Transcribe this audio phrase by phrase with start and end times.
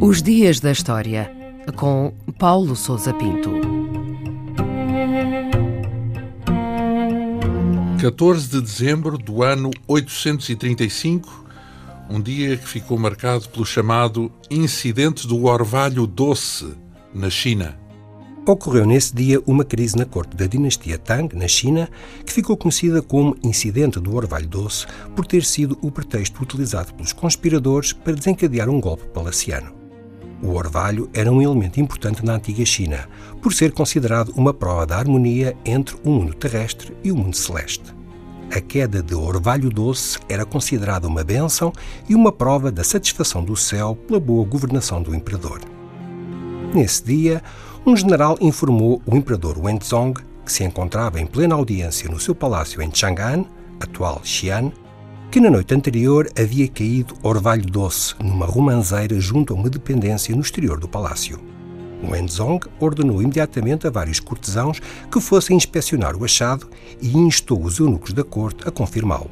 [0.00, 1.30] Os Dias da História,
[1.76, 3.50] com Paulo Souza Pinto.
[8.00, 11.46] 14 de dezembro do ano 835,
[12.10, 16.74] um dia que ficou marcado pelo chamado Incidente do Orvalho Doce,
[17.14, 17.81] na China.
[18.44, 21.88] Ocorreu nesse dia uma crise na corte da dinastia Tang, na China,
[22.26, 24.84] que ficou conhecida como Incidente do Orvalho Doce
[25.14, 29.72] por ter sido o pretexto utilizado pelos conspiradores para desencadear um golpe palaciano.
[30.42, 33.08] O orvalho era um elemento importante na antiga China,
[33.40, 37.94] por ser considerado uma prova da harmonia entre o mundo terrestre e o mundo celeste.
[38.50, 41.72] A queda de orvalho doce era considerada uma bênção
[42.08, 45.60] e uma prova da satisfação do céu pela boa governação do imperador.
[46.74, 47.42] Nesse dia,
[47.84, 52.80] um general informou o imperador Wenzong, que se encontrava em plena audiência no seu palácio
[52.80, 53.44] em Chang'an,
[53.80, 54.70] atual Xi'an,
[55.30, 60.42] que na noite anterior havia caído orvalho doce numa romanceira junto a uma dependência no
[60.42, 61.40] exterior do palácio.
[62.08, 66.68] Wenzong ordenou imediatamente a vários cortesãos que fossem inspecionar o achado
[67.00, 69.30] e instou os eunucos da corte a confirmá-lo.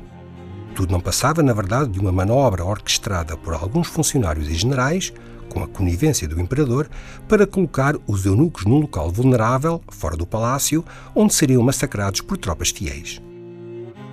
[0.74, 5.12] Tudo não passava, na verdade, de uma manobra orquestrada por alguns funcionários e generais,
[5.50, 6.88] com a conivência do imperador,
[7.28, 10.82] para colocar os eunucos num local vulnerável, fora do palácio,
[11.14, 13.20] onde seriam massacrados por tropas fiéis.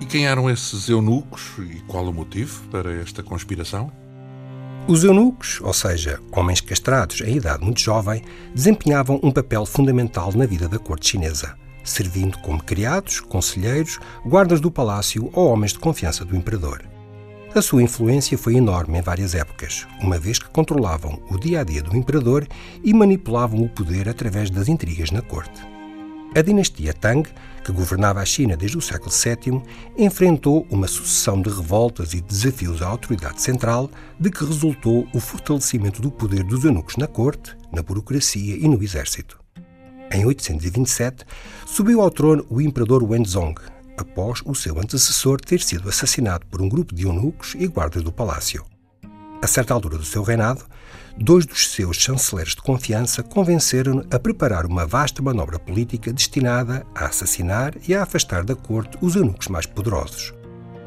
[0.00, 3.90] E quem eram esses eunucos e qual o motivo para esta conspiração?
[4.86, 8.22] Os eunucos, ou seja, homens castrados em idade muito jovem,
[8.54, 14.70] desempenhavam um papel fundamental na vida da corte chinesa, servindo como criados, conselheiros, guardas do
[14.70, 16.82] palácio ou homens de confiança do imperador.
[17.54, 21.82] A sua influência foi enorme em várias épocas, uma vez controlavam o dia a dia
[21.82, 22.46] do imperador
[22.82, 25.60] e manipulavam o poder através das intrigas na corte.
[26.34, 27.28] A dinastia Tang,
[27.64, 29.62] que governava a China desde o século VII,
[29.96, 36.02] enfrentou uma sucessão de revoltas e desafios à autoridade central, de que resultou o fortalecimento
[36.02, 39.40] do poder dos eunucos na corte, na burocracia e no exército.
[40.12, 41.24] Em 827,
[41.66, 43.54] subiu ao trono o imperador Wenzong,
[43.96, 48.12] após o seu antecessor ter sido assassinado por um grupo de eunucos e guardas do
[48.12, 48.64] palácio.
[49.40, 50.64] A certa altura do seu reinado,
[51.16, 57.06] dois dos seus chanceleres de confiança convenceram-no a preparar uma vasta manobra política destinada a
[57.06, 60.34] assassinar e a afastar da corte os eunucos mais poderosos.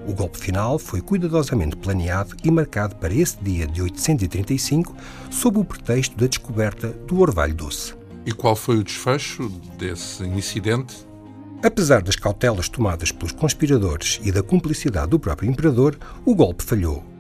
[0.06, 4.94] O golpe final foi cuidadosamente planeado e marcado para esse dia de 835,
[5.30, 7.96] sob o pretexto da descoberta do orvalho doce.
[8.26, 9.48] E qual foi o desfecho
[9.78, 11.08] desse incidente?
[11.64, 17.11] Apesar das cautelas tomadas pelos conspiradores e da cumplicidade do próprio imperador, o golpe falhou.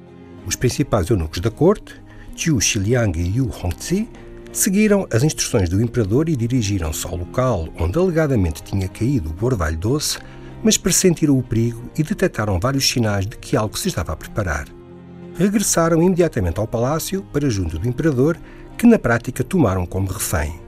[0.52, 1.96] Os principais eunucos da corte,
[2.36, 4.06] Qiu Xiliang e Yu Hongzi
[4.52, 9.78] seguiram as instruções do imperador e dirigiram-se ao local onde alegadamente tinha caído o orvalho
[9.78, 10.20] doce,
[10.62, 14.68] mas pressentiram o perigo e detectaram vários sinais de que algo se estava a preparar.
[15.36, 18.38] Regressaram imediatamente ao palácio para junto do imperador,
[18.78, 20.60] que na prática tomaram como refém.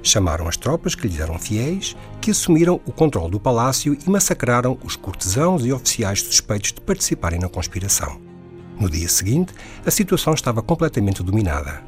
[0.00, 4.78] Chamaram as tropas que lhes eram fiéis, que assumiram o controle do palácio e massacraram
[4.84, 8.32] os cortesãos e oficiais suspeitos de participarem na conspiração.
[8.78, 9.52] No dia seguinte,
[9.84, 11.82] a situação estava completamente dominada.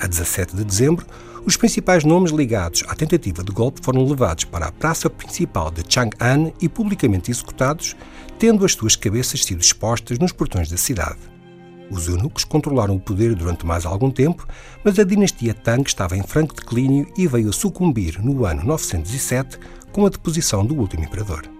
[0.00, 1.04] A 17 de dezembro,
[1.44, 5.82] os principais nomes ligados à tentativa de golpe foram levados para a praça principal de
[5.88, 7.96] Chang'an e publicamente executados,
[8.38, 11.18] tendo as suas cabeças sido expostas nos portões da cidade.
[11.90, 14.46] Os eunucos controlaram o poder durante mais algum tempo,
[14.84, 19.58] mas a dinastia Tang estava em franco declínio e veio a sucumbir no ano 907
[19.90, 21.57] com a deposição do último imperador.